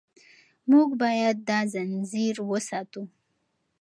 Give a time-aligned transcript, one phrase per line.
[0.71, 3.03] موږ باید دا ځنځیر وساتو.